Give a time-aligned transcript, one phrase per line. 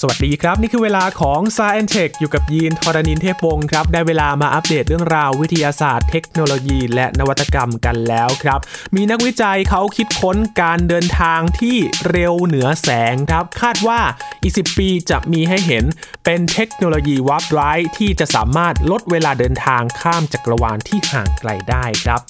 [0.00, 8.60] สวัสดีครับ นี่คือเวลาของ s ายแอนเทคอยู่กับยีนทรณินเทพวงศ์ครับ ได้เวลามาอัปเดตเรื่องราววิทยาศาสตร์เทคโนโลยีและนวัตกรรมกันแล้วครับ
[8.96, 11.76] มีนักวิจัยเขาคิดค้นการเดินทางที่
[12.10, 14.00] เร็วเหนือแสงครับ คาดว่า
[14.42, 15.84] อีก10 ปีจะมีให้เห็น
[16.24, 22.22] เป็นเทคโนโลยี warp drive ที่จะสามารถลดเวลาเดินทางข้ามจักรวาลที่ห่างไกลได้ครับ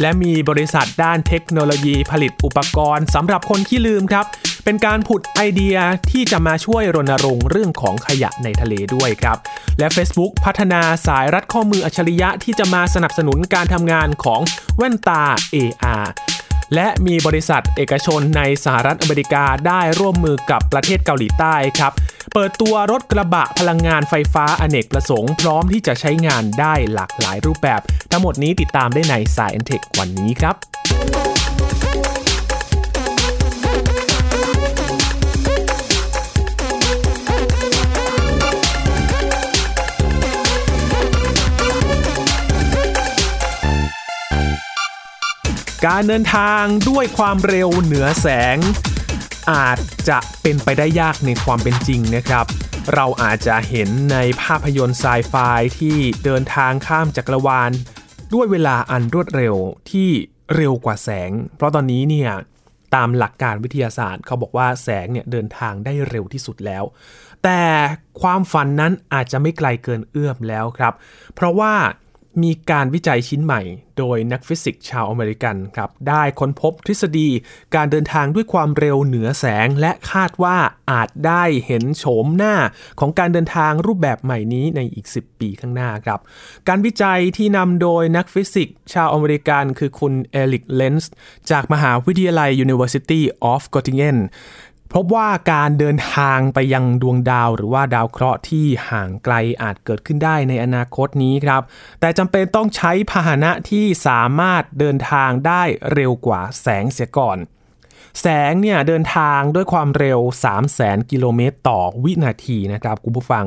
[0.00, 4.26] และมีบริษัทด้านเทคโนโลยีผลิตอุปกรณ์สำหรับคนขี้ลืมครับ
[4.64, 5.76] เป็นการผุดไอเดีย
[6.10, 9.36] ที่จะมาช่วยรณรงค์เรื่องของขยะในทะเลด้วยครับ
[9.78, 14.40] และ Facebook พัฒนาสายรัดข้อมืออัจฉริยะที่จะมาสนับสนุนการทำงานของ
[14.76, 15.22] แว่นตา
[15.54, 16.06] AR
[16.74, 21.92] และมีบริษัทเอกชนในสหรัฐอเมริกาได้ร่วมมือกับประเทศเกาหลีใต้ครับ
[22.34, 31.29] เปิดตัวรถกระบะพลังงานไฟฟ้าอเนกประสงค์พร้อมที่จะใช้งานได้หลากหลายรูปแบบ ทั้งหมดนี้ติดตามได้ใน s าย e n t e c h วันนี้ครับ
[45.88, 48.56] การเดินทางด้วยความเร็วเหนือแสง
[49.52, 49.78] อาจ
[50.08, 52.46] จะเป็นไปได้ยากในความเป็นจริงนะครับ
[52.94, 55.34] เราอาจจะเห็นในภาพยนตร์ไซไฟ
[55.78, 57.70] ที่เดินทางข้ามจักรวาล
[58.34, 59.56] ด้วยเวลาอันรวดเร็ว
[59.90, 60.08] ที่
[60.56, 62.30] เร็วกว่าแสง เพราะตอนนี้เนี่ย
[62.94, 66.84] ตามหลักการวิทยาศาสตร์เขาบอกว่าแสงเนี่ยเดินทางได้เร็วที่สุดแล้ว
[67.44, 67.62] แต่
[68.20, 70.94] ความฝันนั้นอาจจะไม่ไกลเกินเอื้อมแล้วครับ
[71.34, 71.74] เพราะว่า
[72.42, 73.62] มีการวิจัยชิ้นใหม่
[73.98, 77.28] โดยนักฟิสิกส์ชาวอเมริกันครับได้ค้นพบทฤษฎี
[77.74, 80.56] การเดินทางด้วยความเร็วเหนือแสง และคาดว่า
[80.90, 82.54] อาจได้เห็นโฉมหน้า
[83.00, 86.20] ของการเดินทางรูปแบบใหม่นี้ในอีก 10 ปีข้างหน้าครับ
[86.68, 91.12] การวิจัยที่นำโดยนักฟิสิกส์ชาวอเมริกันคือคุณเอริกเลนซ์
[91.50, 93.22] จากมหาวิทยาลัย University
[93.52, 94.18] of Göttingen
[94.94, 101.62] พบว่าการเดินทางไปยังดวงดาวหรือว่าดาวเคราะห์ที่ห่างไกลอาจเกิดขึ้นได้ในอนาคตนี้ครับ
[102.00, 105.62] แต่จำเป็นต้องใช้พาหนะที่สามารถเดินทางได้
[105.92, 107.38] เร็วกว่าแสงเสียก่อน
[108.20, 113.44] แสงเนี่ยเดินทางด้วยความเร็ว 3 0 0แสนกิโลเมตรต่อวินาทีนะครับคุณผู้ฟัง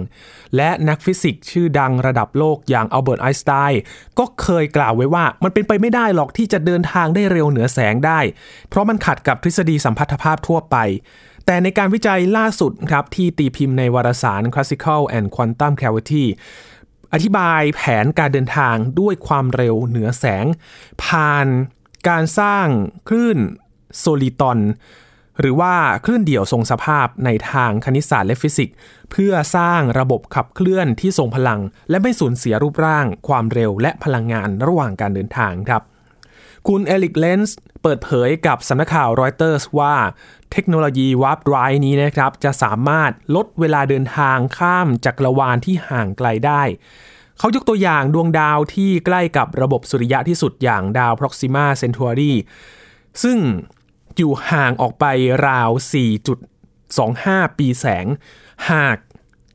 [0.55, 3.81] และนักฟิสิกส์ชื่อดังระดับโลกอย่างอัลเบิร์ตไอน์สไตน์
[4.19, 8.19] ก็เคยกล่าวไว้ว่ามันเป็นไปไม่ได้หรอกที่จะเดินทางได้เร็วเหนือแสงได้
[8.69, 10.77] เพราะมันขัดกับทฤษฎีสัมพัทธภาพทั่วไป
[11.45, 16.25] แต่ในการวิจัยล่าสุดครับที่ตีพิมพ์ในวารสาร Classical and Quantum Gravity
[17.13, 20.45] อธิบายแผนการเดินทางด้วยความเร็วเหนือแสง
[21.03, 21.47] ผ่าน
[22.09, 22.67] การสร้าง
[23.09, 23.39] คลื่น
[23.97, 24.59] โซลิตอน
[25.39, 25.73] หรือว่า
[26.05, 28.75] คลื่นเดี่ยวทรงสภาพในทางคณิตศาสตร์และฟิสิกส์
[29.11, 31.59] เพื่อสร้างระบบขับเคลื่อนที่ทรงพลัง
[31.89, 35.81] และไม่สูญเสียรูปร่าง ความเร็วและพลังงานระหว่างการเดินทางครับ
[36.67, 39.95] คุณเอริกเลนซ์เปิดเผยกับสำนักข่าวรอยเตอร์สว่า
[40.51, 41.55] เทคโนโลยี warp drive
[41.85, 46.63] นี้นะครับ จะสามารถลดเวลาเดินทางข้ามจักรวาลที่ห่างไกลได้
[47.39, 52.33] เขายกตัวอย่างดวงดาวที่ใกล้กับระบบสุริยะที่สุดอย่างดาว Proxima Centauri
[53.23, 53.37] ซึ่ง
[54.17, 55.05] อยู่ห่างออกไป
[55.47, 55.69] ราว
[56.63, 58.05] 4.25 ปีแสง
[58.71, 58.97] หาก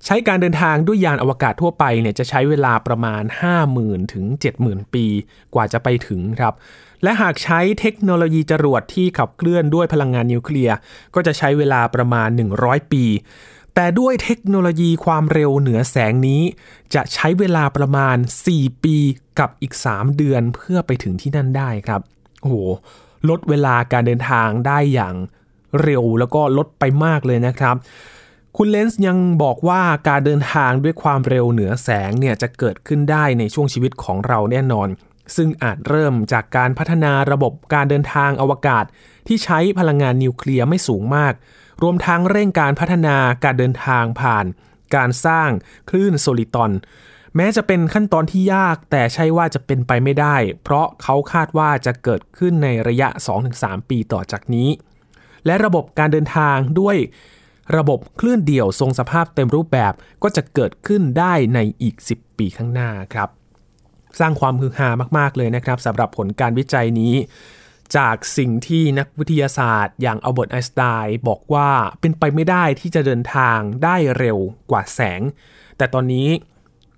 [0.05, 3.23] ใช้การเดินทางด้วยยานอวกาศทั่วไปเนี่ยจะใช้เวลาประมาณ
[3.69, 4.25] 50,000 ถึง
[4.61, 5.07] 70,000 ปี
[5.55, 6.55] กว่าจะไปถึงครับ
[7.03, 10.77] และหากใช้เทคโนโลยีจรวดที่ขับเคลื่อนด้วยพลังงานนิวเคลียร์
[11.15, 12.29] ก็จะใช้เวลาประมาณ
[12.61, 13.05] 100 ปี
[13.75, 16.43] แต่ด้วยเทคโนโลยีความเร็วเหนือแสงนี้
[16.95, 18.17] จะใช้เวลาประมาณ
[18.51, 18.97] 4 ปี
[19.39, 22.01] กับอีก 3 เดือนเพื่อไปถึงที่นั่นได้ครับ
[22.41, 22.57] โอ้โห
[23.29, 25.15] ลดเวลาการเดินทางได้อย่าง
[25.83, 27.77] เร็วแล้วก็ลดไปมากเลยนะครับ
[28.57, 34.89] คุณเลนส์ยังบอกว่าการเดินทางด้วยความเร็วเหนือแสงเนี่ยจะเกิดขึ้นได้ในช่วงชีวิตของเราแน่นอน
[35.37, 38.85] ซึ่งอาจเริ่มจากการพัฒนาระบบการเดินทางอวกาศ
[39.27, 41.35] ที่ใช้พลังงานนิวเคลียร์ไม่สูงมาก
[41.83, 44.47] รวมทั้งเร่งการพัฒนาการเดินทางผ่าน
[44.97, 45.51] การสร้าง
[45.89, 46.71] คลื่นโซลิตอน
[47.41, 53.09] แม้จะเป็นขั้นตอนที่ยากแต่ใช่ว่าจะเป็นไปไม่ได้ เพราะเขาคาดว่าจะเกิดขึ้นในระยะ
[53.51, 54.69] 2-3 ปีต่อจากนี้
[55.47, 56.97] และระบบการเดินทางด้วย
[57.77, 59.93] ระบบคลื่นเดี่ยวทรงสภาพเต็มรูปแบบ
[60.23, 63.29] ก็จะเกิดขึ้นได้ในอีก 10 ปีข้างหน้าครับ
[64.21, 67.15] สร้างความฮือฮามากๆเลยนะครับสำหรับผลการวิจัยนี้
[67.97, 71.71] จากสิ่งที่นักวิทยาศาสตร์ อย่างอัลเบิร์ตไอน์สไตน์บอกว่า
[72.01, 74.39] เป็นไปไม่ได้ที่จะเดินทางได้เร็ว
[74.71, 75.21] กว่าแสง
[75.77, 76.29] แต่ตอนนี้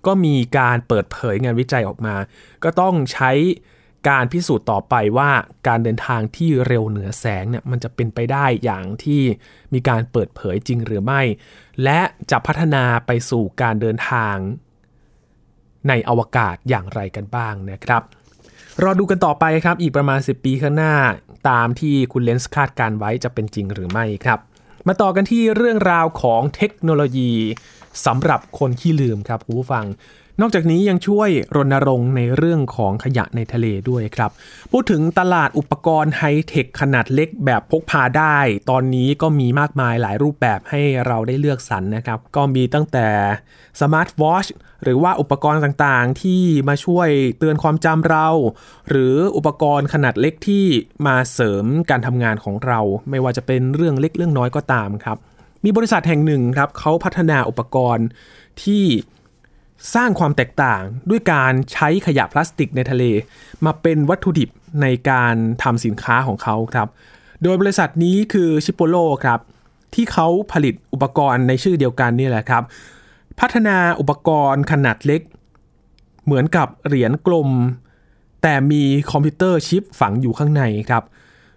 [0.06, 2.16] ก็มีการเปิดเผยงานวิจัยออกมา
[2.64, 3.32] ก็ต้องใช้
[4.08, 5.30] การพิสูจน์ต่อไปว่า
[5.68, 9.22] การเดินทางที่เร็วเหนือแสงเนี่ยมันจะเป็นไปได้อย่างที่
[9.74, 11.20] มีการเปิดเผยจริงหรือไม่
[11.82, 12.00] และ
[12.30, 14.36] จะพัฒนาไปสู่การเดินทาง
[15.88, 18.02] ในอวกาศอย่างไรกันบ้างนะครับ
[18.82, 20.94] รอดูกันต่อไปครับ อีกประมาณ 10 ปีข้างหน้า
[21.50, 24.38] ตามที่คุณเลนส์คาดการไว้จะเป็นจริงหรือไม่ครับ
[24.86, 27.32] มาต่อกันที่เรื่องราวของเทคโนโลยี
[28.06, 29.86] สำหรับคนขี้ลืมครับคุณผู้ฟัง
[30.40, 34.30] นอกจากนี้ยังช่วยรณรงค์ในเรื่องของขยะในทะเลด้วยครับ
[34.72, 38.38] พูดถึงตลาดอุปกรณ์ไฮเทคขนาดเล็กแบบพกพาได้
[38.70, 43.08] ตอนนี้ก็มีมากมายหลายรูปแบบให้เราได้เลือกสรรนะครับ ก็มีตั้งแต่
[43.80, 44.46] สมาร์ทวอช
[44.82, 47.08] หรือว่าอุปกรณ์ต่างๆ ที่มาช่วย
[47.38, 48.28] เตือนความจำเรา
[48.88, 50.64] หรืออุปกรณ์ขนาดเล็กที่
[51.06, 55.18] มาเสริมการทำงานของเรา ไม่ว่าจะเป็นเรื่องเล็กเรื่องน้อยก็ตามครับ
[55.64, 58.06] มีบริษัทแห่งหนึ่งครับเขาพัฒนาอุปกรณ์
[58.62, 58.84] ที่
[59.94, 63.04] สร้างความแตกต่างด้วยการใช้ขยะพลาสติกในทะเล
[63.64, 64.50] มาเป็นวัตถุดิบ
[64.82, 66.88] ในการทำสินค้าของเขาครับ
[67.42, 69.40] โดยบริษัทนี้คือชิปโปโลครับ
[69.94, 72.62] ที่เขาผลิตอุปกรณ์ในชื่อเดียวกันนี่แหละครับ
[73.40, 75.20] พัฒนาอุปกรณ์ขนาดเล็ก
[76.24, 77.48] เหมือนกับเหรียญกลม
[78.42, 81.04] แต่มีคอมพิวเตอร์ชิปฝังอยู่ข้างในครับ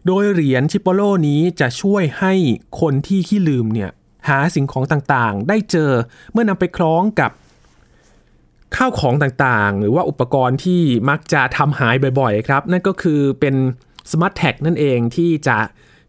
[0.08, 2.34] โดยเหรียญ Chipolo นี้จะช่วยให้
[2.82, 3.92] คนที่ขี้ลืมเนี่ย
[4.30, 5.92] หาสิ่งของต่างๆ ได้เจอ
[6.32, 7.32] เมื่อนำไปคล้องกับ
[8.76, 13.56] ข้าวของต่างๆ หรือว่าอุปกรณ์ที่มักจะทำหายบ่อยๆ ครับ นั่นก็คือเป็น
[14.12, 15.58] smart tag นั่นเองที่จะ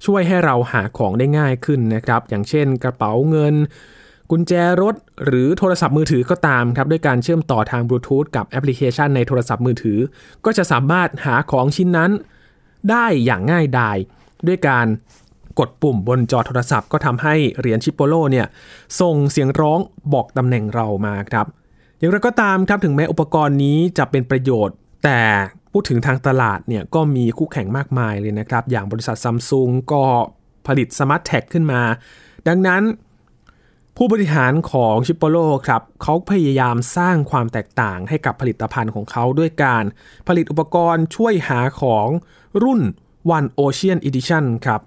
[0.06, 3.54] ช่วยให้เราหาของได้ง่ายขึ้นนะครับ อย่างเช่นกระเป๋าเงิน
[4.30, 4.52] กุญแจ
[4.82, 4.94] รถ
[5.26, 9.98] หรือโทรศัพท์มือถือก็ตามครับ ด้วยการเชื่อมต่อทางบลูทูธกับแอปพลิเคชันในโทรศัพท์มือถือ
[10.44, 12.10] ก็จะสามารถหาของชิ้นนั้น
[12.90, 13.96] ได้อย่างง่ายดาย
[14.46, 14.86] ด้วยการ
[15.58, 18.46] กดปุ่มบนจอโทรศัพท์ก็ทำให้เหรียญ Chipolo เนี่ย
[19.00, 19.80] ส่งเสียงร้อง
[20.12, 21.46] บอกตำแหน่งเรามาครับ
[21.98, 25.20] อย่างไรก็ตามครับถึงแม้อุปกรณ์นี้จะเป็นประโยชน์ แต่
[25.72, 30.04] พูดถึงทางตลาดเนี่ยก็มีคู่แข่งมากมายเลยนะครับ อย่างบริษัทซัมซุงก็
[30.66, 31.80] ผลิต smart tag ขึ้นมา
[32.48, 32.82] ดังนั้น
[33.96, 39.84] ผู้บริหารของ Chipoloครับเขาพยายามสร้างความแตกต่างให้กับผลิตภัณฑ์ของเขาด้วยการ
[40.28, 42.08] ผลิตอุปกรณ์ช่วยหาของ
[42.62, 42.80] รุ่น
[43.36, 44.80] One Ocean Edition ครับ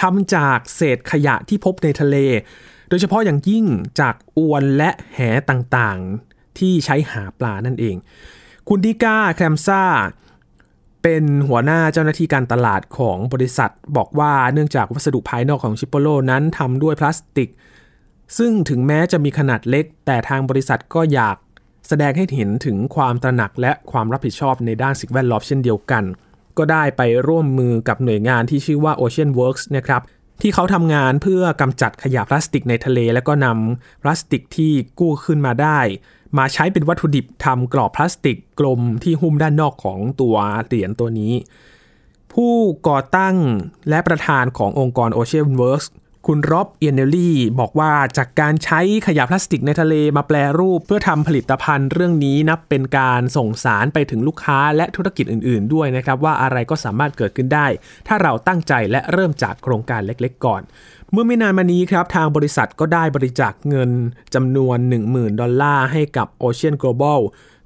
[0.00, 2.16] ทำจากเศษขยะที่พบในทะเล
[2.88, 3.64] โดยเฉพาะอย่างยิ่ง
[4.00, 5.18] จากอวนและแห
[5.50, 7.96] ต่างๆ ที่ใช้หาปลานั่นเอง
[8.68, 9.82] คุณดิก้าแคมซ่า
[11.02, 17.50] เป็นหัวหน้าเจ้าหน้าที่การตลาดของบริษัท บอกว่าเนื่องจากวัสดุภายนอกของชิปโปโลนั้นทำด้วยพลาสติก
[18.38, 21.36] ซึ่งถึงแม้จะมีขนาดเล็ก แต่ทางบริษัทก็อยาก
[21.88, 26.04] แสดงให้เห็นถึงความตระหนักและความรับผิดชอบในด้านสิ่งแวดล้อมเช่นเดียวกัน
[26.58, 30.02] ก็ได้ไปร่วมมือกับหน่วยงานที่ชื่อว่า Ocean Works นะครับ
[30.42, 35.78] ที่เขาทำงานเพื่อกำจัดขยะพลาสติกในทะเล แล้วก็นำพลาสติกที่กู้ขึ้นมาได้
[36.38, 41.34] มาใช้เป็นวัตถุดิบทำกรอบพลาสติกกลมที่หุ้มด้านนอกของตัวเหรียญตัวนี้
[42.32, 42.54] ผู้
[42.88, 43.36] ก่อตั้ง
[43.88, 45.86] และประธานขององค์กร Ocean Works
[46.30, 57.66] คุณร็อบเอียนเนลลี่บอกว่าจากการใช้ขยะพลาสติกในทะเลมาแปลรูป เพื่อทำผลิตภัณฑ์เรื่องนี้นับเป็นการส่งสารไปถึงลูกค้าและธุรกิจอื่น ๆ ด้วยนะครับ ว่าอะไรก็สามารถเกิดขึ้นได้
[58.06, 60.62] ถ้าเราตั้งใจและเริ่มจากโครงการเล็ก ๆ ก่อน
[61.12, 63.90] เมื่อไม่นานมานี้ครับ ทางบริษัทก็ได้บริจาคเงิน
[64.34, 64.78] จำนวน
[65.08, 67.20] 10,000 ดอลลาร์ให้กับ Ocean Global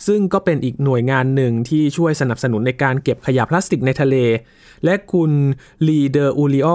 [0.06, 4.16] ซึ่งก็เป็นอีกหน่วยงานหนึ่งที่ช่วยสนับสนุนในการเก็บขยะพลาสติกในทะเล
[4.84, 5.32] และคุณ
[5.86, 6.68] ลีเดอร์อูริโอ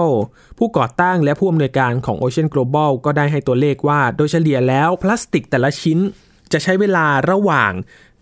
[0.58, 5.98] ผู้ก่อตั้งและผู้อำนวยการของ Ocean Global ก็ได้ให้ตัวเลขว่าโดยเฉลี่ยแล้วพลาสติกแต่ละชิ้น
[6.52, 7.72] จะใช้เวลาระหว่าง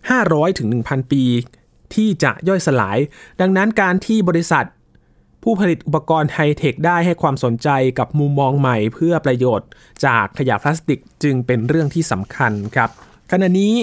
[0.05, 1.23] 500ถึง1,000 ปี
[1.93, 2.97] ที่จะย่อยสลาย
[3.41, 4.65] ดังนั้นการที่บริษัท
[5.43, 7.69] ผู้ผลิตอุปกรณ์ไฮเทคได้ให้ความสนใจ
[7.99, 9.69] กับมุมมองใหม่เพื่อประโยชน์
[10.05, 12.89] จากขยะพลาสติกจึงเป็นเรื่องที่สำคัญครับ
[13.31, 13.75] ขณะนี้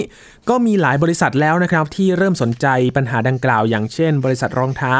[0.49, 4.97] ก็มีหลายบริษัทแล้วนะครับที่เริ่มสนใจปัญหาดังกล่าว อย่างเช่น บริษัทรองเท้า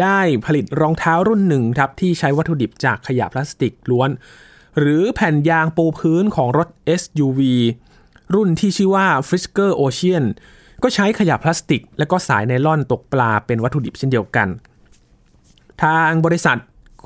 [0.00, 4.10] ได้ผลิตรองเท้ารุ่นหนึ่งครับที่ใช้วัตถุดิบจากขยะพลาสติกล้วน
[4.78, 6.68] หรือแผ่นยางปูพื้นของรถ
[7.00, 7.40] SUV
[8.34, 10.24] รุ่นที่ชื่อว่า Frisker Ocean
[10.82, 14.48] ก็ใช้ขยะพลาสติก และก็สายไนล่อนตกปลาเป็นวัตถุดิบเช่นเดียวกัน
[15.82, 16.58] ทางบริษัท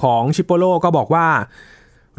[0.02, 1.28] ของชิปโปโลก็บอกว่า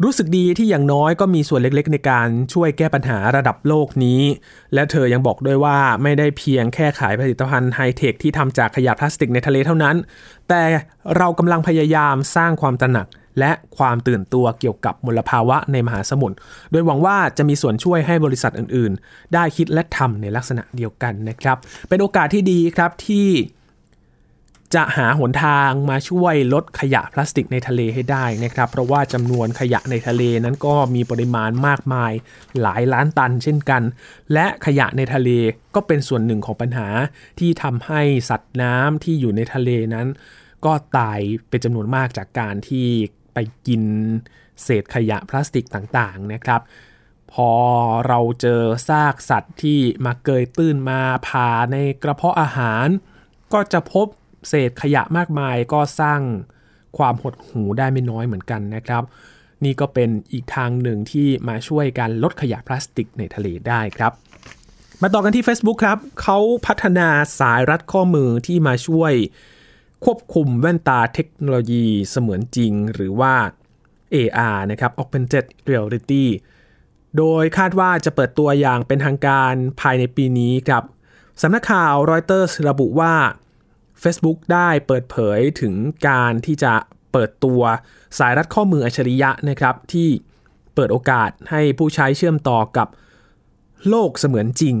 [0.04, 4.22] รู้สึกดีที่อย่างน้อยก็มีส่วนเล็กๆ ในการช่วยแก้ปัญหาระดับโลกนี้
[4.74, 9.96] และเธอยังบอกด้วยว่าไม่ได้เพียงแค่ขายผลิตภัณฑ์ไฮเทคที่ทำจากขยะพลาสติกในทะเลเท่านั้น
[10.48, 10.62] แต่
[11.16, 13.06] เรากำลังพยายามสร้างความตระหนัก
[13.38, 16.36] และความตื่นตัวเกี่ยวกับมลภาวะในมหาสมุทร
[16.70, 21.56] โดยหวังว่าจะมีส่วนช่วยให้บริษัทอื่นๆ ได้คิดและทำในลักษณะเดียวกันนะครับ
[21.88, 23.28] เป็นโอกาสที่ดีครับที่
[24.76, 32.12] จะหาหนทางมาช่วยลดขยะพลาสติกในทะเลให้ได้นะครับ เพราะว่าจำนวนขยะในทะเลนั้นก็มีปริมาณมากมาย
[32.60, 33.82] หลายล้านตันเช่นกัน
[34.32, 35.30] และขยะในทะเล
[35.74, 36.88] ก็เป็นส่วนหนึ่งของปัญหา
[37.38, 40.06] ที่ทำให้สัตว์น้ำที่อยู่ในทะเลนั้น
[40.64, 42.86] ก็ตายเป็นจำนวนมากจากการที่
[43.34, 43.82] ไปกิน
[44.62, 46.60] เศษขยะพลาสติกต่างๆนะครับ
[47.32, 47.50] พอ
[48.06, 52.86] เราเจอซากสัตว์ที่มาเกยตื้นมาผ่าในกระเพาะอาหาร
[53.52, 54.06] ก็จะพบ
[54.48, 56.20] เศษขยะมากมายก็สร้าง
[56.98, 59.02] ความหดหูได้ไม่น้อยเหมือนกันนะครับ
[59.64, 64.12] นี่ก็เป็นอีกทางหนึ่งที่มาช่วยการลดขยะพลาสติกในทะเลได้ครับ
[65.02, 67.08] มาต่อกันที่ Facebook ครับเขาพัฒนา
[67.40, 69.12] สายรัดข้อมือที่มาช่วย
[70.04, 73.34] ควบคุมแว่นตาเทคโนโลยีเสมือนจริงหรือว่า
[74.14, 76.24] AR นะครับ Augmented Reality
[77.16, 80.84] โดยคาดว่าจะเปิดตัวอย่างเป็นทางการภายในปีนี้ครับ
[81.42, 83.14] สำนักข่าวรอยเตอร์ระบุว่า
[84.02, 85.74] Facebook ได้เปิดเผยถึง
[86.08, 86.74] การที่จะ
[87.12, 87.62] เปิดตัว
[88.18, 90.08] สายรัดข้อมืออัจฉริยะนะครับ ที่
[90.74, 92.88] เปิดโอกาสให้ผู้ใช้เชื่อมต่อกับ
[93.88, 94.76] โลกเสมือนจริง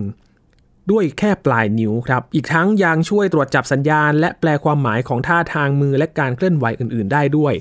[0.90, 7.54] ด้วยแค่ปลายนิ้วครับ อีกทั้งยังช่วยตรวจจับสัญญาณ และแปลความหมายของท่าทางมือและการเคลื่อนไหวอื่น ๆ ได้ด้วย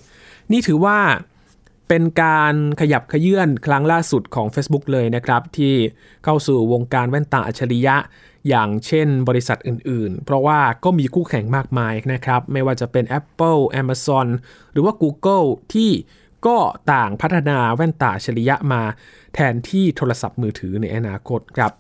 [0.52, 1.00] นี่ถือว่า
[1.88, 5.76] เป็นการขยับขยื่นครั้งล่าสุดของ Facebook เลยนะครับ ที่
[6.24, 7.96] เข้าสู่วงการแว่นตาอัจฉริยะ
[8.50, 14.28] อย่างเช่นบริษัทอื่นๆ เพราะว่าก็มีคู่แข่งมากมายนะครับ ไม่ว่าจะเป็น Apple Amazon
[14.72, 15.92] หรือว่า Google ที่
[16.48, 16.58] ก็
[16.94, 18.82] ต่างพัฒนาแว่นตาอัจฉริยะมา
[19.34, 21.72] แทนที่โทรศัพท์มือถือในอนาคตครับ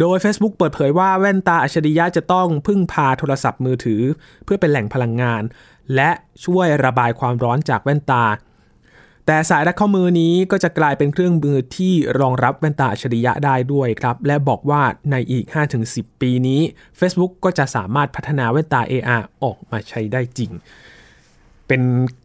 [0.00, 4.02] โดย Facebook เปิดเผยว่าแว่นตาอัจฉริยะจะต้องพึ่งพาโทรศัพท์มือถือ
[4.44, 5.42] เพื่อเป็นแหล่งพลังงาน
[5.94, 6.10] และ
[6.44, 8.24] ช่วยระบายความร้อนจากแว่นตา
[9.32, 15.44] แต่สายรัดข้อมือนี้ก็จะกลายเป็นเครื่องมือที่รองรับแว่นตาอัจฉริยะได้ด้วยครับ และบอกว่าในอีก
[15.84, 16.60] 5-10 ปีนี้
[16.98, 20.50] Facebook ก็จะสามารถพัฒนาแว่นตา AR ออกมาใช้ได้จริง
[21.68, 21.82] เป็น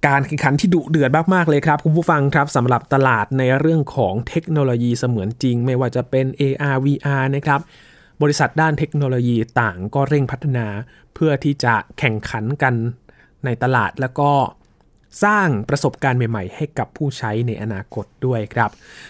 [0.07, 7.59] การแข่งขันที่ดุเดือดมาก ๆ เลยครับ คุณผู้ฟังครับสำหรับตลาดในเรื่องของเทคโนโลยีเสมือนจริง ไม่ว่าจะเป็น AR VR นะครับ
[8.21, 10.67] บริษัทด้านเทคโนโลยีต่างก็เร่งพัฒนา
[11.13, 12.73] เพื่อที่จะแข่งขันกัน
[13.45, 14.31] ในตลาดแล้วก็
[15.23, 18.69] สร้างประสบการณ์ใหม่ๆ ให้กับผู้ใช้ในอนาคตด้วยครับ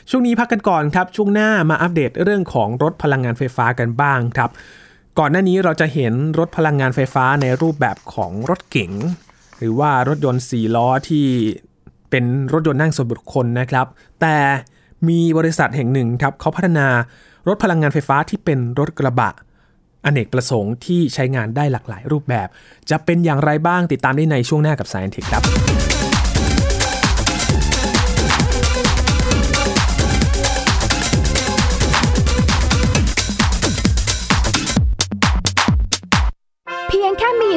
[0.09, 4.49] ช่วงนี้พักกันก่อนครับ ช่วงหน้ามาอัปเดตเรื่องของรถพลังงานไฟฟ้ากันบ้างครับ
[5.19, 8.91] ก่อนหน้านี้เราจะเห็นรถพลังงานไฟฟ้าในรูปแบบของรถเก๋ง
[9.57, 11.25] หรือว่ารถยนต์4ล้อที่
[12.09, 13.85] เป็นรถยนต์นั่งส่วนบุคคลนะครับ
[14.21, 14.35] แต่
[15.07, 16.87] มีบริษัทแห่งหนึ่งครับเขาพัฒนา
[17.47, 19.31] รถพลังงานไฟฟ้าที่เป็นรถกระบะ
[20.05, 22.47] อเนกประสงค์ที่ใช้งานได้หลากหลายรูปแบบ
[22.89, 25.66] จะเป็นอย่างไรบ้างติดตามได้ในช่วงหน้ากับ Science Tech ครับ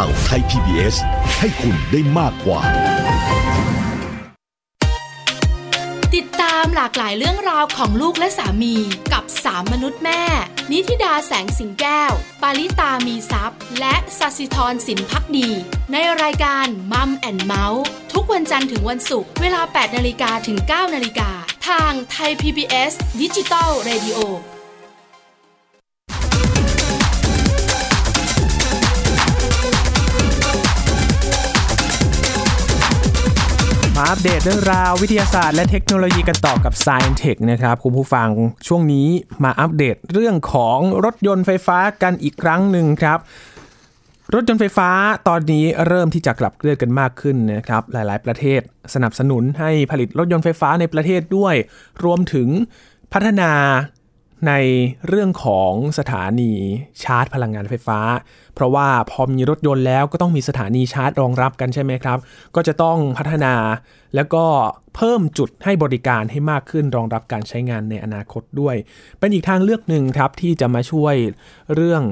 [0.00, 0.96] ข่าวไทย PBS
[1.38, 2.60] ให้คุณได้มากกว่า
[6.14, 8.74] ติดตามหลากหลายเรื่องราวของลูกและสามี
[9.12, 10.22] กับสามมนุษย์แม่
[10.70, 15.50] นิธิดาแสงสิงแก้ว ปาริตามีซัพ์และสัสิธรสินพักดี
[15.92, 21.30] ในรายการมัมแอนเมาส์ทุกวันจันทร์ถึงวันศุกร์เวลา 8นาฬิกาถึง 9นาฬิกา
[21.68, 24.18] ทางไทย PBS ดิจิตอล Radio
[33.98, 38.28] มาอัปเดตเรื่องราววิทยาศาสตร์และเทคโนโลยีกันต่อกับ Science Tech นะครับคุณผู้ฟัง
[38.66, 39.08] ช่วงนี้
[39.44, 43.18] มาอัปเดตเรื่องของรถยนต์ไฟฟ้ากันอีกครั้งหนึ่งครับ
[44.34, 44.90] รถยนต์ไฟฟ้า
[45.28, 48.60] ตอนนี้เริ่มที่จะกลับเกลื่อนกันมากขึ้นนะครับ หลายๆ ประเทศ
[48.94, 51.54] สนับสนุนให้ผลิตรถยนต์ไฟฟ้าในประเทศด้วย
[52.04, 52.48] รวมถึง
[53.12, 53.52] พัฒนา
[54.46, 54.52] ใน
[55.08, 56.52] เรื่องของสถานี
[57.02, 58.00] ชาร์จพลังงานไฟฟ้า
[58.54, 62.18] เพราะว่าพอมีรถยนต์แล้วก็ต้องมีสถานีชาร์จรองรับกันใช่ไหมครับ
[62.54, 63.54] ก็จะต้องพัฒนา
[64.14, 64.44] แล้วก็
[64.96, 68.76] เพิ่มจุดให้บริการให้มากขึ้นรองรับการใช้งานในอนาคตด้วย
[69.18, 71.14] เป็นอีกทางเลือกหนึ่งครับที่จะมาช่วย
[71.74, 72.02] เรื่อง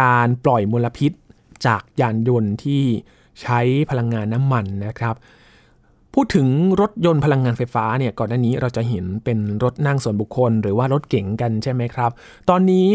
[0.00, 1.12] การปล่อยมลพิษ
[1.66, 2.82] จากยานยนต์ที่
[3.42, 3.60] ใช้
[3.90, 5.14] พลังงานน้ำมันนะครับ
[6.18, 6.48] พูดถึง
[6.80, 12.10] รถยนต์พลังงานไฟฟ้าเนี่ยก่อนหน้านี้เราจะเห็นเป็นรถนั่งส่วนบุคคล หรือว่ารถเก๋งกันใช่ไหมครับ
[12.50, 12.88] ตอนนี้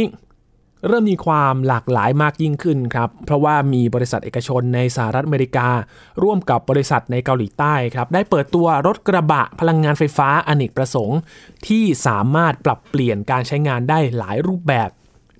[0.88, 5.68] เริ่มมีความหลากหลายมากยิ่งขึ้นครับ เพราะว่ามีบริษัทเอกชนในสหรัฐอเมริกา
[6.24, 11.20] ร่วมกับบริษัทในเกาหลีใต้ครับ ได้เปิดตัวรถกระบะพลังงานไฟฟ้าอเนกประสงค์
[11.68, 14.90] ที่สามารถปรับเปลี่ยนการใช้งานได้หลายรูปแบบ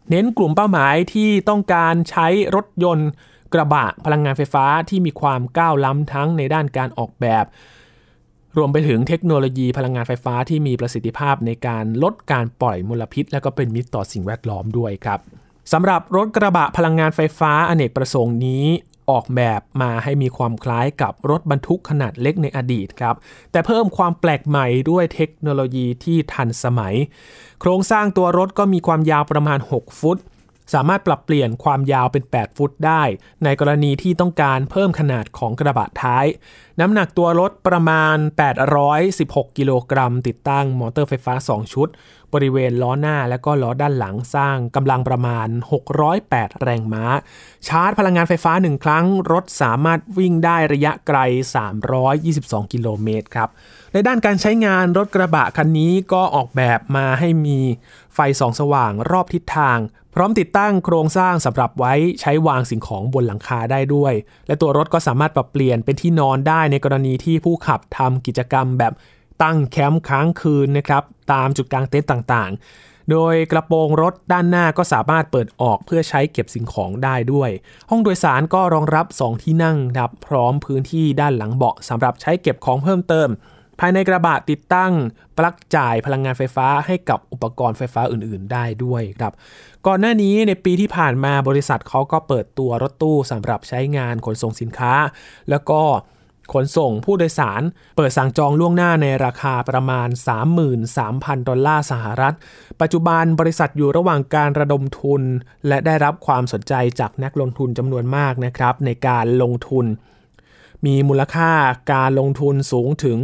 [0.10, 3.10] เน้นกลุ่มเป้าหมายที่ต้องการใช้รถยนต์
[3.54, 7.46] กระบะพลังงานไฟฟ้าที่มีความก้าวล้ำทั้งในด้านการออกแบบ
[8.58, 15.20] รวมไปถึงเทคโนโลยีพลังงานไฟฟ้าที่มีประสิทธิภาพในการลดการปล่อยมลพิษ และก็เป็นมิตรต่อสิ่งแวดล้อมด้วยครับ
[15.72, 18.66] สำหรับรถกระบะพลังงานไฟฟ้าอเนกประสงค์นี้
[19.10, 23.16] ออกแบบมาให้มีความคล้ายกับรถบรรทุกขนาดเล็กในอดีตครับ
[23.52, 26.96] แต่เพิ่มความแปลกใหม่ด้วยเทคโนโลยีที่ทันสมัย
[27.62, 30.18] โครงสร้างตัวรถก็มีความยาวประมาณ 6 ฟุต
[30.74, 33.04] สามารถปรับเปลี่ยนความยาวเป็น 8 ฟุตได้
[33.44, 36.26] ในกรณีที่ต้องการเพิ่มขนาดของกระบะท้าย
[36.80, 38.18] น้ำหนักตัวรถประมาณ
[39.08, 41.88] 816 กิโลกรัม ติดตั้งมอเตอร์ไฟฟ้า 2 ชุด
[42.34, 45.48] บริเวณล้อหน้าและก็ล้อด้านหลังสร้างกำลังประมาณ
[46.06, 47.06] 608 แรงม้า
[47.68, 51.20] ชาร์จพลังงานไฟฟ้า 1 ครั้ง รถสามารถวิ่งได้ระยะไกล
[51.96, 53.50] 322 กิโลเมตรครับ
[53.94, 57.60] ในด้านการใช้งานรถกระบะคันนี้ก็ออกแบบมาให้มี
[58.14, 59.78] ไฟส่องสว่างรอบทิศทาง
[60.14, 64.14] พร้อมติดตั้งโครงสร้างสำหรับไว้ใช้วางสิ่งของบนหลังคาได้ด้วย
[64.48, 68.94] และตัวรถก็สามารถปรับเปลี่ยนเป็นที่นอนได้ในกรณีที่ผู้ขับทำกิจกรรมแบบ
[69.44, 77.50] ตั้งแคมป์ค้างคืนนะครับตามจุดกลางเต็นท์ต่างๆ โดยกระโปรงรถด้านหน้าก็สามารถเปิดออกเพื่อใช้เก็บสิ่งของได้ด้วย
[77.90, 83.30] ห้องโดยสารก็รองรับ 2 ที่นั่งครับพร้อมพื้นที่ด้านหลังเบาะสำหรับใช้เก็บของเพิ่มเติม
[83.84, 84.94] ภายในกระบะติดตั้ง
[85.38, 89.34] ปลั๊กจ่ายพลังงานไฟฟ้าให้กับอุปกรณ์ไฟฟ้าอื่น ๆ ได้ด้วยครับ
[89.88, 94.94] ก่อนหน้านี้ในปีที่ผ่านมาบริษัทเขาก็เปิดตัวรถตู้สำหรับใช้งานขนส่งสินค้า
[95.50, 95.82] แล้วก็
[96.54, 97.62] ขนส่งผู้โดยสาร
[97.98, 100.10] เปิดสั่งจองล่วงหน้าในราคาประมาณ
[100.78, 102.36] 33,000 ดอลลาร์สหรัฐ
[102.82, 105.22] ปัจจุบันบริษัทอยู่ระหว่างการระดมทุน
[105.68, 109.86] และได้รับความสนใจจากนักลงทุนจำนวนมากนะครับ ในการลงทุน
[110.86, 111.52] มีมูลค่า
[111.94, 113.20] การลงทุนสูงถึง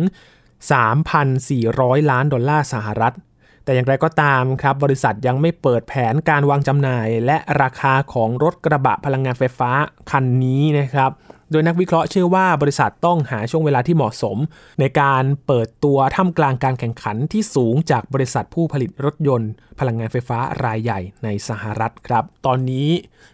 [0.68, 3.16] 3,400 ล้านดอลลาร์สหรัฐ
[3.64, 9.72] แต่อย่างไรก็ตามครับ บริษัทยังไม่เปิดแผนการวางจำหน่าย และราคาของรถกระบะพลังงานไฟฟ้า
[10.12, 11.12] คันนี้นะครับ
[11.52, 14.38] โดยนักวิเคราะห์เชื่อว่าบริษัทต้องหาช่วงเวลาที่เหมาะสม
[14.80, 22.90] ในการเปิดตัวท่ามกลางการแข่งขันที่สูงจากบริษัทผู้ผลิตรถยนต์ พลังงานไฟฟ้ารายใหญ่ในสหรัฐครับ ตอนนี้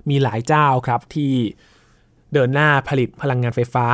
[0.09, 1.33] มีหลายเจ้าครับที่
[2.33, 3.87] เดินหน้าผลิตพลังงานไฟฟ้า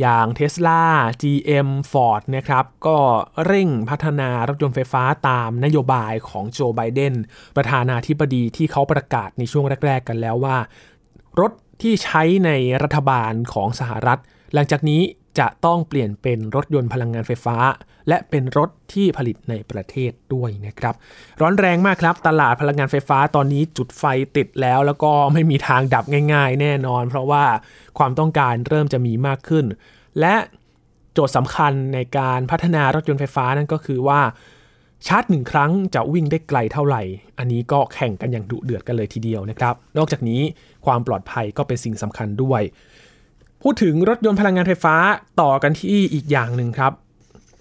[0.00, 0.82] อย่าง Tesla
[1.22, 2.98] GM Ford นะครับก็
[3.46, 7.14] เร่งพัฒนารถยนต์ไฟฟ้าตามนโยบายของโจไบเดน
[7.56, 10.56] ประธานาธิบดีที่เขาประกาศในช่วงแรก ๆ กันแล้วว่า
[11.40, 12.50] รถที่ใช้ใน
[12.82, 14.18] รัฐบาลของสหรัฐ
[14.54, 15.02] หลังจากนี้
[15.38, 17.56] จะต้องเปลี่ยนเป็นรถยนต์พลังงานไฟฟ้า
[18.08, 20.94] และเป็นรถที่ผลิตในประเทศด้วยนะครับ
[21.40, 24.04] ร้อนแรงมากครับ ตลาดพลังงานไฟฟ้าตอนนี้จุดไฟ
[24.36, 27.44] ติดแล้ว แล้วก็ไม่มีทางดับง่าย ๆ แน่นอน เพราะว่า
[27.98, 29.64] ความต้องการเริ่มจะมีมากขึ้น
[30.20, 30.34] และ
[31.12, 34.20] โจทย์สำคัญในการพัฒนารถยนต์ไฟฟ้านั่นก็คือว่า
[35.06, 37.02] ชาร์จหนึ่งครั้งจะวิ่งได้ไกลเท่าไหร่
[37.38, 40.40] อันนี้ก็แข่งกันอย่างดุเดือดกันเลยทีเดียวนะครับ นอกจากนี้
[40.86, 42.62] ความปลอดภัยก็เป็นสิ่งสำคัญด้วย
[43.68, 44.96] พูดถึงรถยนต์พลังงานไฟฟ้า
[45.40, 46.92] ต่อกันที่อีกอย่างหนึ่งครับ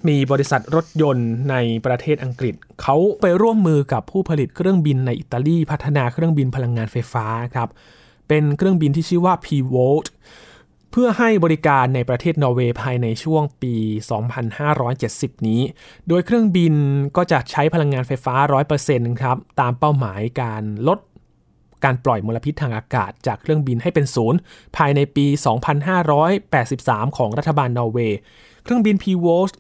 [0.08, 7.70] มีบริษัทรถยนต์ในประเทศอังกฤษ เขาไปร่วมมือกับผู้ผลิตเครื่องบินในอิตาลีพัฒนาเครื่องบินพลังงานไฟฟ้าครับ
[8.28, 10.06] เป็นเครื่องบินที่ชื่อว่า P-Volt
[10.91, 13.76] เพื่อให้บริการในประเทศนอร์เวย์ภายในช่วงปี
[14.62, 15.62] 2570 นี้
[16.08, 16.74] โดยเครื่องบิน
[17.18, 18.36] ก็จะใช้พลังงานไฟฟ้า
[18.80, 21.00] 100%ครับ ตามเป้าหมายการลด
[21.84, 24.40] การปล่อยมลพิษทางอากาศจากเครื่องบินให้เป็นศูนย์
[24.78, 25.26] ภายในปี
[26.42, 28.18] 2583 ของรัฐบาลนอร์เวย์
[28.64, 29.54] เครื่องบิน P-Volt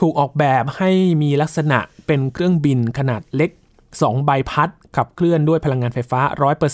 [0.00, 0.90] ถูกออกแบบให้
[1.22, 3.50] มีลักษณะเป็นเครื่องบินขนาดเล็ก
[3.88, 6.20] 2 ใบพัด ขับเคลื่อนด้วยพลังงานไฟฟ้า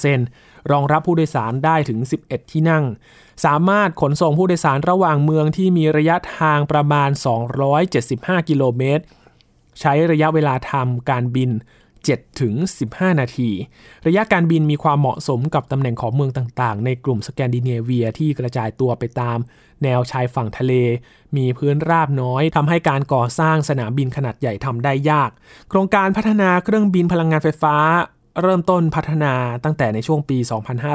[0.08, 2.84] 100%รองรับผู้โดยสารได้ถึง 11 ที่นั่ง
[3.44, 7.10] สามารถขนส่งผู้โดยสารระหว่างเมืองที่มีระยะทางประมาณ
[7.78, 9.04] 275 กิโลเมตร
[9.80, 11.50] ใช้ระยะเวลาทำการบิน
[12.14, 12.54] 7ถึง
[12.88, 13.50] 15 นาที
[14.06, 19.38] ระยะการบินมีความเหมาะสมกับตำแหน่งของเมืองต่างๆ ในกลุ่มสแกนดิเนเวียที่กระจายตัวไปตาม
[19.82, 20.72] แนวชายฝั่งทะเล
[21.36, 25.30] มีพื้นราบน้อยทำให้การก่อสร้างสนามบินขนาดใหญ่ทำได้ยาก
[25.68, 27.76] โครงการพัฒนาเครื่องบินพลังงานไฟฟ้า
[28.42, 29.34] เริ่มต้นพัฒนา
[29.64, 30.38] ตั้งแต่ในช่วงปี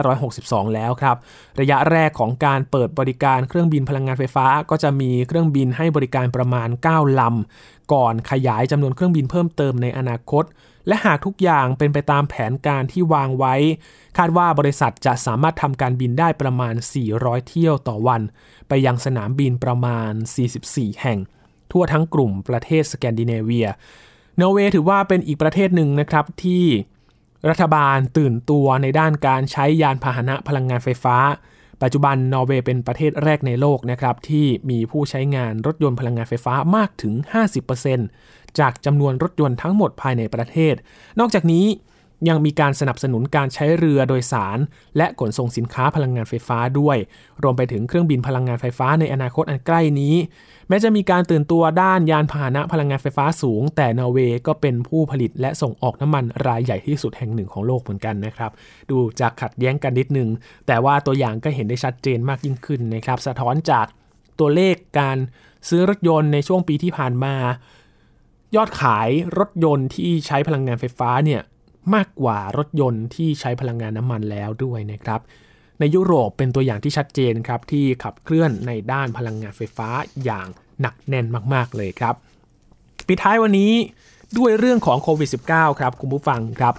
[0.10, 1.18] 2562 แล้วครับ
[1.60, 10.44] ระยะแรกของการเปิดบริการเครื่องบินพลังงานไฟฟ้า ก็จะมีเครื่องบินให้บริการประมาณ 9 ลำ ก่อนขยายจำนวนเครื่องบินเพิ่มเติมในอนาคต
[10.88, 13.56] และหากทุกอย่างเป็นไปตามแผนการที่วางไว้
[14.18, 16.74] คาดว่าบริษัทจะสามารถทำการบินได้ประมาณ
[17.12, 18.22] 400 เที่ยวต่อวัน
[18.68, 20.12] ไปยังสนามบินประมาณ
[20.56, 21.20] 44 แห่ง
[21.72, 23.68] ทั่วทั้งกลุ่มประเทศสแกนดิเนเวีย
[24.40, 26.66] นอร์เวย์ถือว่าเป็นอีกประเทศหนึ่งนะครับที่
[27.50, 31.18] รัฐบาลตื่นตัวในด้านการใช้ยานพาหนะพลังงานไฟฟ้า
[31.84, 37.14] ปัจจุบันนอร์เวย์เป็นประเทศแรกในโลกนะครับที่มีผู้ใช้งานรถยนต์พลังงานไฟฟ้ามากถึง
[37.86, 40.76] 50%จากจำนวนรถยนต์ทั้งหมดภายในประเทศ
[41.20, 41.66] นอกจากนี้
[42.30, 44.58] ยังมีการสนับสนุนการใช้เรือโดยสาร
[44.98, 46.98] และขนส่งสินค้าพลังงานไฟฟ้าด้วย
[47.44, 50.16] รวมไปถึงเครื่องบินพลังงานไฟฟ้าในอนาคตอันใกล้นี้
[50.70, 58.52] แม้จะมีการตื่นตัวด้านยานพาหนะพลังงานไฟฟ้าสูง แต่นอร์เวย์ก็เป็นผู้ผลิตและส่งออกน้ำมันรายใหญ่ที่สุดแห่งหนึ่งของโลกเหมือนกันนะครับ
[58.90, 60.30] ดูจะขัดแย้งกันนิดนึง
[60.68, 63.86] แต่ว่าตัวอย่างก็เห็นได้ชัดเจนมากยิ่งขึ้นนะครับ สะท้อนจาก
[64.40, 65.18] ตัวเลขการ
[65.70, 67.36] ซื้อรถยนต์ในช่วงปีที่ผ่านมา
[68.56, 69.10] ยอดขาย
[69.40, 71.42] รถยนต์ที่ใช้พลังงานไฟฟ้าเนี่ย
[71.96, 75.22] มากกว่ารถยนต์ที่ใช้พลังงานน้ำมันแล้วด้วยนะครับ
[75.80, 79.90] ในยุโรปเป็นตัวอย่างที่ชัดเจนครับที่ขับเคลื่อนในด้านพลังงานไฟฟ้า
[80.24, 80.48] อย่าง
[80.82, 82.16] หนักแน่นมาก ๆ เลยครับ
[83.08, 83.72] ปิดท้ายวันนี้
[84.38, 86.74] ด้วยเรื่องของโควิด -19 ครับคุณผู้ฟังครับ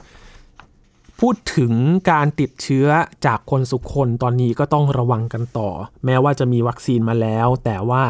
[1.21, 1.73] พูดถึง
[2.11, 2.89] การติดเชื้อ
[3.27, 5.71] จากคนสุขคนตอนนี้ก็ต้องระวังกันต่อ
[6.05, 8.05] แม้ว่าจะมีวัคซีนมาแล้ว แต่ว่า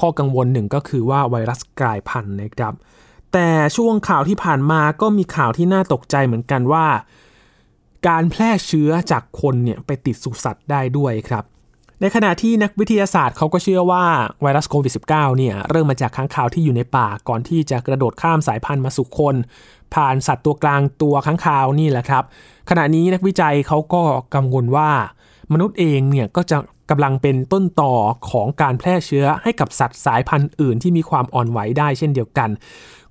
[0.00, 2.74] ข้อกังวลหนึ่งก็คือว่าไวรัสกลายพันธุ์นะครับ
[3.38, 6.86] แต่ช่วงข่าวที่ผ่านมาก็มีข่าวที่น่าตกใจเหมือนกันว่า
[8.08, 11.44] การแพร่เชื้อจากคนเนี่ยไปติดสุสัตว์ได้ด้วยครับ
[12.00, 14.04] ในขณะที่นักวิทยาศาสตร์เขาก็เชื่อว่า
[14.42, 19.34] ไวรัสโควิด -19 เนี่ยเริ่มมาจากค้างคาวที่อยู่ในป่าก่อนที่จะกระโดดข้ามสายพันธุ์มาสู่คน
[19.94, 22.24] ผ่านสัตว์ตัวกลางตัวค้างคาวนี่แหละครับ
[22.70, 24.02] ขณะนี้นักวิจัยเขาก็
[24.34, 24.90] กังวลว่า
[25.52, 26.56] มนุษย์เองเนี่ยก็จะ
[26.90, 27.94] กำลังเป็นต้นต่อ
[28.30, 32.50] ของการแพร่เชื้อให้กับสัตว์สายพันธุ์อื่นที่มีความอ่อนไหวได้เช่นเดียวกัน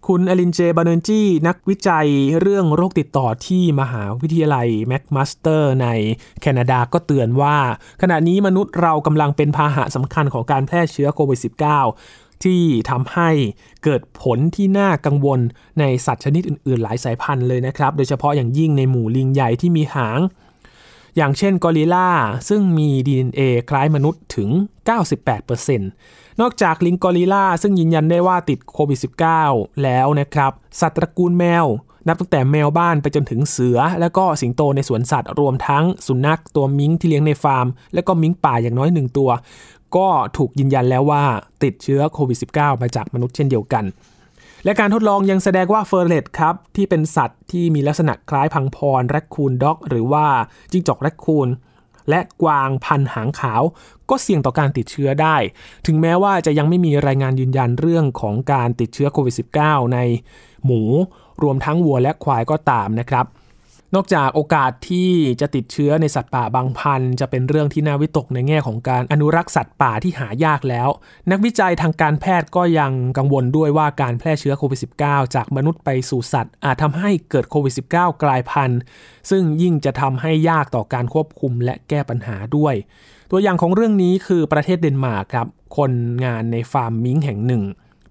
[0.07, 2.07] คุณอลินเจบานเนจีนักวิจัย
[2.41, 5.87] เรื่องโรคติดต่อที่มหาวิทยาลัยแมคมาสเตอร์ใน
[6.41, 7.57] แคนาดาก็เตือนว่า
[8.01, 11.39] ขณะนี้มนุษย์เรากำลังเป็นพาหะสำคัญของการแพร่เชื้อโควิด
[11.91, 13.29] -19 ที่ทำให้
[13.83, 15.39] เกิดผลที่น่ากังวล
[15.79, 20.19] ในสัตว์ชนิดอื่น ๆ หลายสายพันธุ์เลยนะครับ โดยเฉพาะอย่างยิ่งในหมู่ลิงใหญ่ที่มีหาง
[21.15, 22.09] อย่างเช่นกอริลลา
[22.49, 24.49] ซึ่งมี DNA คล้ายมนุษย์ถึง
[25.25, 25.79] 98%
[26.41, 28.99] นอกจากลิงกอริลลาซึ่งยืนยันได้ว่าติดโควิด
[29.41, 31.65] -19 แล้วนะครับ สัตว์ตระกูลแมว
[32.07, 39.29] นับตั้งแต่แมวบ้านไปจนถึงเสือ และก็สิงโตในสวนสัตว์รวมทั้งสุนัขตัวมิงที่เลี้ยงในฟาร์ม และก็มิงป่าอย่างน้อยหนึ่งตัว
[39.95, 41.23] ก็ถูกยืนยันแล้วว่า
[41.63, 43.83] ติดเชื้อโควิด -19 มาจากมนุษย์เช่นเดียวกัน
[44.65, 50.25] และการทดลองยังแสดงว่าเฟอร์เรตครับที่เป็นสัตว์ที่มีลักษณะคล้ายพังพรแรคคูนด็อก หรือว่า
[50.71, 51.47] จิ้งจอกแรคคูน
[52.09, 53.61] และกวางพันหางขาว
[54.09, 55.35] ก็เสี่ยงต่อการติดเชื้อได้
[55.85, 59.99] ถึงแม้ว่าจะยังไม่มีรายงานยืนยันเรื่องของการติดเชื้อโควิด -19 ใน
[60.65, 60.81] หมู
[61.43, 63.25] รวมทั้งวัวและควายก็ตามนะครับ
[63.95, 70.89] นอกจากโอกาสที่จะติดเชื้อในสัตว์ป่าบางพันธุ์จะเป็นเรื่องที่น่าวิตกในแง่ของการอนุรักษ์สัตว์ป่าที่หายากแล้ว
[71.31, 78.79] นักวิจัยทางการแพทย์ก็ยังกังวลด้วยว่าการแพร่เชื้อโควิด -19 จากมนุษย์ไปสู่สัตว์ อาจทำให้เกิดโควิด -19 กลายพันธุ์
[79.29, 82.75] ซึ่งยิ่งจะทำให้ยากต่อการควบคุมและแก้ปัญหาด้วย
[83.31, 85.91] ตัวอย่างของเรื่องนี้คือประเทศเดนมาร์กครับคน
[86.25, 87.63] งานในฟาร์มมิงค์แห่งหนึ่ง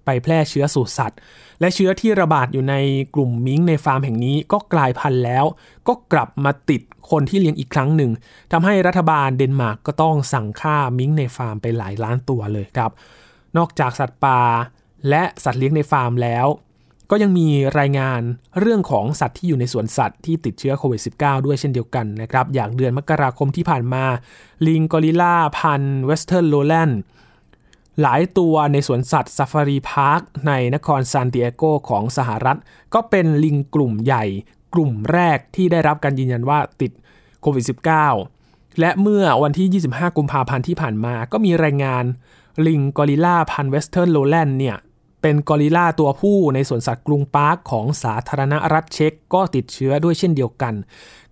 [0.05, 1.17] ไปแพร่เชื้อสู่สัตว์
[1.59, 2.75] และเชื้อที่ระบาดอยู่ใน
[3.15, 5.45] กลุ่มมิงค์ในฟาร์มแห่งนี้ก็กลายพันธุ์แล้ว
[5.87, 8.11] ก็กลับมาติดคนที่เลี้ยงอีกครั้งหนึ่ง
[8.51, 12.91] ทำให้รัฐบาลเดนมาร์กก็ต้องสั่งฆ่ามิงค์ในฟาร์มไปหลายล้านตัวเลยครับ
[13.57, 14.41] นอกจากสัตว์ป่า
[15.09, 16.47] และสัตว์เลี้ยงในฟาร์มแล้ว
[17.11, 17.47] ก็ยังมี
[17.79, 18.21] รายงาน
[18.59, 24.03] เรื่องของสัตว์ที่อยู่ในสวนสัตว์ที่ติดเชื้อโควิด -19 ด้วยเช่นเดียวกันนะครับ อย่างเดือนมกราคมที่ผ่านมา
[24.67, 26.99] ลิงกอริลลาพันธุ์ Western Lowland
[28.01, 32.57] หลายตัวในสวนสัตว์ Safari Park ในนครซานดิเอโกของสหรัฐ
[32.93, 34.25] ก็เป็นลิงกลุ่มใหญ่
[34.73, 36.91] กลุ่มแรกที่ได้รับการยืนยันว่าติด
[37.41, 37.65] โควิด
[38.21, 42.03] -19 และเมื่อวันที่ 25 กุมภาพันธ์ที่ผ่านมา ก็มีรายงาน
[42.67, 44.77] ลิงกอริลลาพันธุ์ Western Lowland เนี่ย
[45.21, 50.73] เป็นกอริลลาตัวผู้ในสวนสัตว์กรุงปรากของสาธารณรัฐเช็กก็ติดเชื้อด้วยเช่นเดียวกัน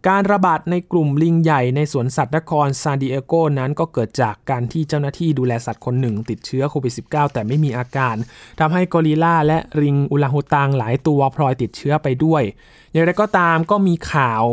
[0.10, 8.16] การระบาดในกลุ่มลิงใหญ่ในสวนสัตว์นครซานดิเอโกนั้นก็เกิดจากการที่เจ้าหน้าที่ดูแลสัตว์คนหนึ่ง ติดเชื้อโควิด -19 แต่ไม่มีอาการ
[8.60, 12.44] ทำให้กอริลลาและลิงอุรังอุตังหลายตัวพลอยติดเชื้อไปด้วย
[12.92, 14.44] อย่างไรก็ตามก็มีข่าว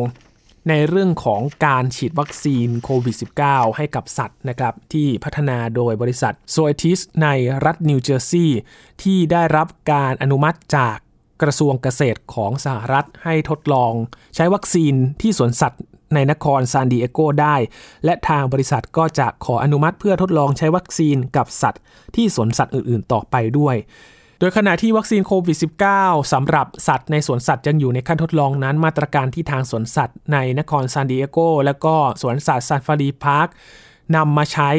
[0.69, 7.29] ในเรื่องของการฉีดวัคซีนโควิด -19 ให้กับสัตว์นะครับ ที่พัฒนาโดยบริษัทโซเอทิสใน
[7.65, 8.61] รัฐนิวเจอร์ซีย์
[9.03, 10.99] ที่ได้รับการอนุมัติจาก
[11.43, 13.93] กระทรวงเกษตรของสหรัฐให้ทดลอง
[14.35, 15.83] ใช้วัคซีนที่สวนสัตว์
[16.15, 17.57] ในนครซานดิเอโกได้
[18.05, 21.83] และทางบริษัทก็จะขออนุมัติเพื่อทดลองใช้วัคซีนกับสัตว์
[22.17, 23.77] ที่สวนสัตว์อื่นๆ ต่อไปด้วย
[24.39, 25.59] โดยขณะที่วัคซีนโควิด
[25.95, 33.49] -19 สำหรับสัตว์ในสวนสัตว์ยังอยู่ในขั้นทดลองนั้น มาตรการที่ทางสวนสัตว์ในนครซานดิเอโกและก็สวนสัตว์ Safari Park
[34.17, 34.71] นำมาใช้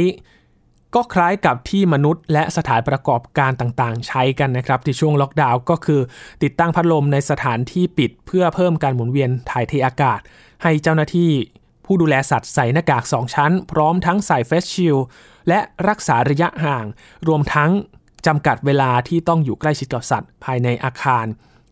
[0.95, 6.01] ก็คล้ายกับที่มนุษย์และสถานประกอบการต่างๆ ใช้กันนะครับที่ช่วงล็อกดาวน์ก็คือ
[6.43, 10.19] ติดตั้งพัดลมในสถานที่ปิดเพื่อเพิ่มการหมุนเวียนถ่ายเทอากาศ
[10.63, 11.31] ให้เจ้าหน้าที่
[11.85, 14.97] ผู้ดูแลสัตว์ใส่หน้ากาก 2 ชั้น พร้อมทั้งใส่ face shield
[15.47, 16.85] และรักษาระยะห่าง
[17.27, 17.71] รวมทั้ง
[18.27, 21.25] จำกัดเวลาที่ต้องอยู่ใกล้ชิดกับสัตว์ ภายในอาคาร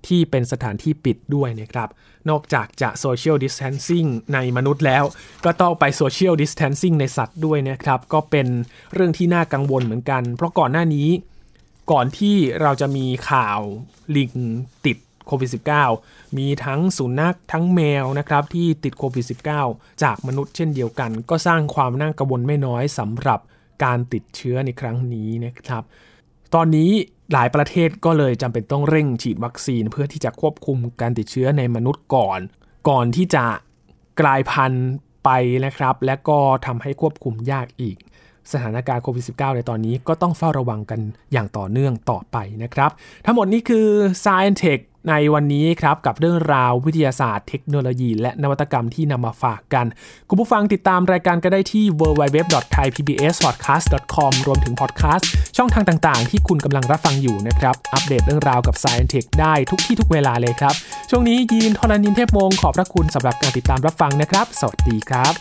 [0.07, 1.89] ที่เป็นสถานที่ปิดด้วยนะครับ
[2.29, 5.03] นอกจากจะ social distancing ในมนุษย์แล้ว
[5.45, 8.47] ก็ต้องไป social distancing ในสัตว์ด้วยนะครับ ก็เป็น
[8.93, 11.09] เรื่องที่น่ากังวลเหมือนกัน เพราะก่อนหน้านี้
[11.91, 13.59] ก่อนที่เราจะมีข่าว
[14.15, 14.33] ลิง
[14.85, 15.49] ติดโควิด
[15.93, 19.25] -19 มีทั้งสุนัขทั้งแมวนะครับ ที่ติดโควิด
[19.63, 23.39] -19 จากมนุษย์เช่นเดียวกัน ก็สร้างความน่ากังวลไม่น้อยสำหรับ
[23.83, 25.83] การติดเชื้อในครั้งนี้นะครับ
[26.53, 26.91] ตอนนี้
[27.33, 32.39] หลายประเทศก็เลยจำเป็นต้องเร่งฉีดวัคซีน เพื่อที่จะควบคุมการติดเชื้อในมนุษย์ก่อน
[32.89, 33.45] ก่อนที่จะ
[34.21, 34.89] กลายพันธุ์
[35.25, 35.29] ไป
[35.65, 37.97] นะครับ และก็ทำให้ควบคุมยากอีก
[38.51, 40.99] สถานการณ์โควิด -19 ในตอนนี้ก็ต้องเฝ้าระวังกัน
[41.31, 42.91] อย่างต่อเนื่องต่อไปนะครับ
[43.25, 43.87] ทั้งหมดนี้คือ
[44.23, 49.85] Science Tech ในวันนี้ครับกับเรื่องราววิทยาศาสตร์เทคโนโลยี และนวัตกรรมที่นำมาฝากกัน
[50.29, 60.73] คุณผู้ฟังติดตามรายการก็ได้ที่ www.thaipbspodcast.com รวมถึงพอดแคสต์ช่องทางต่างๆ ที่คุณกำลังรับฟังอยู่นะครับ อัปเดตเรื่องราวกับ Science Tech ได้ทุกที่ทุกเวลาเลยครับ
[61.09, 65.33] ช่วงนี้ยีนทรณินเทพมงขอบพระคุณสำหรับการติดตามรับฟังนะครับ สวัสดีครับ